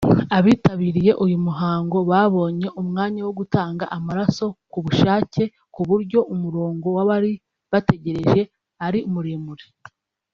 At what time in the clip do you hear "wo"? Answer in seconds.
3.27-3.33